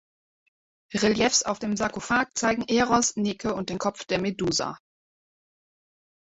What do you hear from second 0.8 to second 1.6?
Reliefs auf